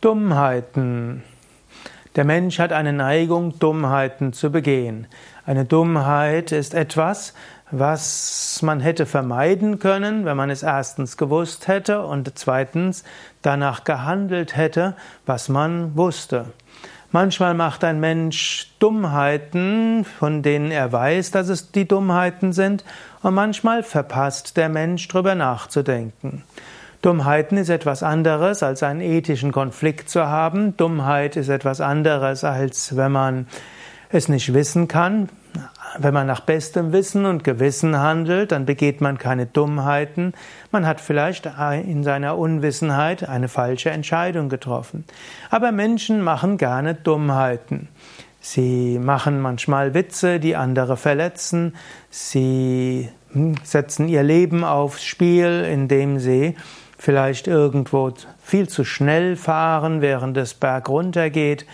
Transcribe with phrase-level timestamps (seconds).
[0.00, 1.22] Dummheiten.
[2.16, 5.06] Der Mensch hat eine Neigung, Dummheiten zu begehen.
[5.44, 7.34] Eine Dummheit ist etwas,
[7.70, 13.04] was man hätte vermeiden können, wenn man es erstens gewusst hätte und zweitens
[13.42, 16.46] danach gehandelt hätte, was man wusste.
[17.12, 22.84] Manchmal macht ein Mensch Dummheiten, von denen er weiß, dass es die Dummheiten sind,
[23.22, 26.42] und manchmal verpasst der Mensch darüber nachzudenken.
[27.02, 30.76] Dummheiten ist etwas anderes, als einen ethischen Konflikt zu haben.
[30.76, 33.46] Dummheit ist etwas anderes, als wenn man
[34.10, 35.30] es nicht wissen kann.
[35.98, 40.34] Wenn man nach bestem Wissen und Gewissen handelt, dann begeht man keine Dummheiten.
[40.70, 41.50] Man hat vielleicht
[41.84, 45.04] in seiner Unwissenheit eine falsche Entscheidung getroffen.
[45.48, 47.88] Aber Menschen machen gerne Dummheiten.
[48.40, 51.74] Sie machen manchmal Witze, die andere verletzen.
[52.10, 53.08] Sie
[53.64, 56.56] setzen ihr Leben aufs Spiel, indem sie
[57.00, 61.64] vielleicht irgendwo viel zu schnell fahren, während es bergunter geht.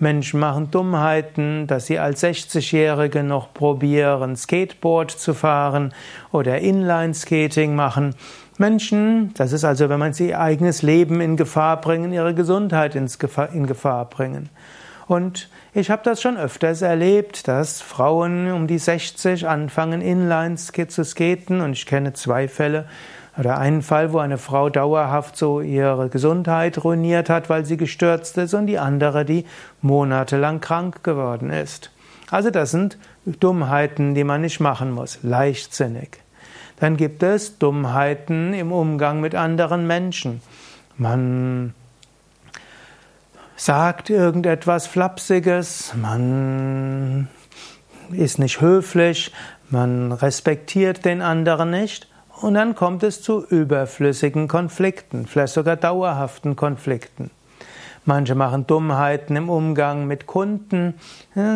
[0.00, 5.94] Menschen machen Dummheiten, dass sie als 60-Jährige noch probieren, Skateboard zu fahren
[6.32, 8.16] oder Inline-Skating machen.
[8.58, 12.96] Menschen, das ist also, wenn man sie ihr eigenes Leben in Gefahr bringen, ihre Gesundheit
[12.96, 14.48] in Gefahr bringen.
[15.06, 21.04] Und ich habe das schon öfters erlebt, dass Frauen um die 60 anfangen, Inline zu
[21.04, 22.86] skaten und ich kenne zwei Fälle,
[23.38, 28.36] oder einen Fall, wo eine Frau dauerhaft so ihre Gesundheit ruiniert hat, weil sie gestürzt
[28.38, 29.46] ist, und die andere, die
[29.80, 31.90] monatelang krank geworden ist.
[32.30, 36.18] Also das sind Dummheiten, die man nicht machen muss, leichtsinnig.
[36.78, 40.42] Dann gibt es Dummheiten im Umgang mit anderen Menschen.
[40.96, 41.74] Man
[43.56, 47.28] sagt irgendetwas Flapsiges, man
[48.10, 49.32] ist nicht höflich,
[49.70, 52.11] man respektiert den anderen nicht
[52.42, 57.30] und dann kommt es zu überflüssigen Konflikten, vielleicht sogar dauerhaften Konflikten.
[58.04, 60.94] Manche machen Dummheiten im Umgang mit Kunden.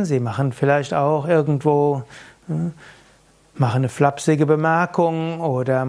[0.02, 2.04] Sie machen vielleicht auch irgendwo,
[2.46, 5.88] machen eine flapsige Bemerkung oder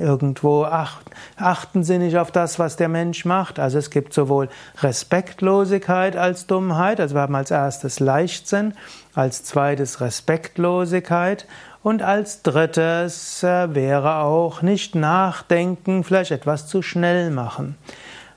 [0.00, 0.64] irgendwo
[1.36, 3.60] achten sie nicht auf das, was der Mensch macht.
[3.60, 4.48] Also es gibt sowohl
[4.80, 8.74] Respektlosigkeit als Dummheit, also wir haben als erstes Leichtsinn,
[9.14, 11.46] als zweites Respektlosigkeit
[11.82, 17.76] und als drittes äh, wäre auch nicht nachdenken, vielleicht etwas zu schnell machen.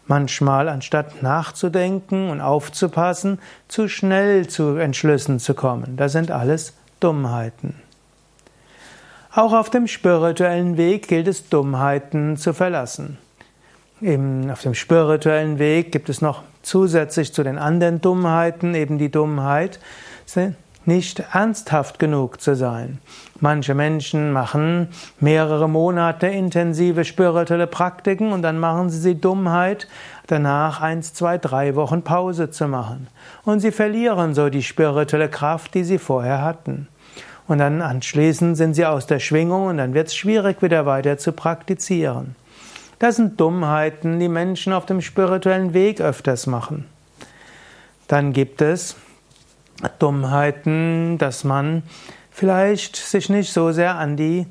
[0.07, 5.97] Manchmal, anstatt nachzudenken und aufzupassen, zu schnell zu Entschlüssen zu kommen.
[5.97, 7.75] Das sind alles Dummheiten.
[9.33, 13.17] Auch auf dem spirituellen Weg gilt es, Dummheiten zu verlassen.
[13.99, 19.09] Im, auf dem spirituellen Weg gibt es noch zusätzlich zu den anderen Dummheiten eben die
[19.11, 19.79] Dummheit,
[20.87, 22.99] nicht ernsthaft genug zu sein.
[23.39, 29.87] Manche Menschen machen mehrere Monate intensive spirituelle Praktiken und dann machen sie die Dummheit,
[30.27, 33.07] danach eins, zwei, drei Wochen Pause zu machen.
[33.43, 36.87] Und sie verlieren so die spirituelle Kraft, die sie vorher hatten.
[37.47, 41.17] Und dann anschließend sind sie aus der Schwingung und dann wird es schwierig, wieder weiter
[41.17, 42.35] zu praktizieren.
[42.99, 46.85] Das sind Dummheiten, die Menschen auf dem spirituellen Weg öfters machen.
[48.07, 48.95] Dann gibt es
[49.99, 51.83] Dummheiten, dass man
[52.31, 54.47] vielleicht sich nicht so sehr an die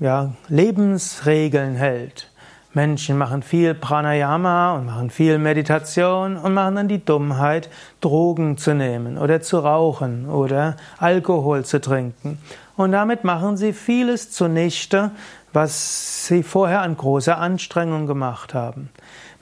[0.00, 2.28] ja, Lebensregeln hält.
[2.74, 7.68] Menschen machen viel Pranayama und machen viel Meditation und machen dann die Dummheit,
[8.00, 12.38] Drogen zu nehmen oder zu rauchen oder Alkohol zu trinken.
[12.76, 15.10] Und damit machen sie vieles zunichte,
[15.52, 18.90] was sie vorher an großer Anstrengung gemacht haben.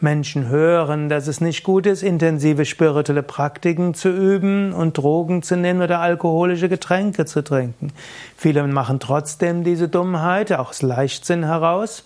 [0.01, 5.57] Menschen hören, dass es nicht gut ist, intensive spirituelle Praktiken zu üben und Drogen zu
[5.57, 7.93] nehmen oder alkoholische Getränke zu trinken.
[8.37, 12.05] Viele machen trotzdem diese Dummheit aus Leichtsinn heraus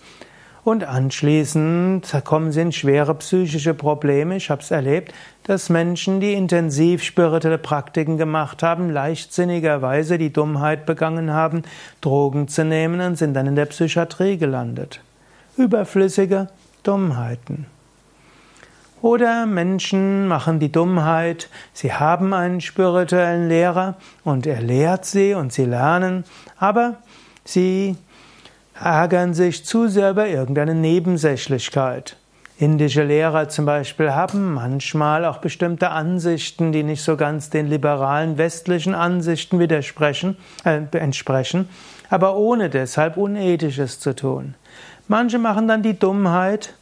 [0.65, 4.35] und anschließend kommen sie in schwere psychische Probleme.
[4.35, 10.87] Ich habe es erlebt, dass Menschen, die intensiv spirituelle Praktiken gemacht haben, leichtsinnigerweise die Dummheit
[10.87, 11.61] begangen haben,
[12.01, 15.01] Drogen zu nehmen und sind dann in der Psychiatrie gelandet.
[15.55, 16.49] Überflüssige
[16.81, 17.67] Dummheiten.
[19.03, 25.53] Oder Menschen machen die Dummheit, sie haben einen spirituellen Lehrer und er lehrt sie und
[25.53, 26.23] sie lernen,
[26.57, 26.95] aber
[27.43, 27.97] sie
[28.79, 32.17] ärgern sich zu sehr über irgendeine Nebensächlichkeit.
[32.57, 38.37] Indische Lehrer zum Beispiel haben manchmal auch bestimmte Ansichten, die nicht so ganz den liberalen
[38.37, 41.67] westlichen Ansichten widersprechen, äh, entsprechen,
[42.09, 44.55] aber ohne deshalb Unethisches zu tun.
[45.09, 46.75] Manche machen dann die Dummheit,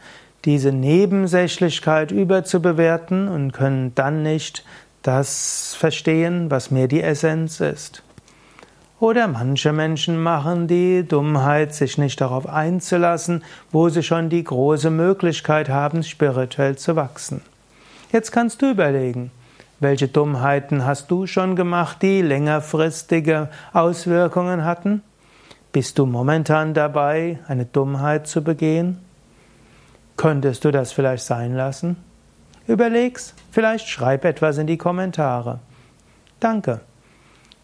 [0.45, 4.63] diese Nebensächlichkeit überzubewerten und können dann nicht
[5.01, 8.03] das verstehen, was mir die Essenz ist.
[9.03, 14.89] Oder manche Menschen machen die Dummheit, sich nicht darauf einzulassen, wo sie schon die große
[14.89, 17.41] Möglichkeit haben, spirituell zu wachsen.
[18.13, 19.29] Jetzt kannst du überlegen,
[19.81, 25.03] welche Dummheiten hast du schon gemacht, die längerfristige Auswirkungen hatten?
[25.73, 28.99] Bist du momentan dabei, eine Dummheit zu begehen?
[30.15, 31.97] Könntest du das vielleicht sein lassen?
[32.67, 35.59] Überleg's, vielleicht schreib etwas in die Kommentare.
[36.39, 36.79] Danke.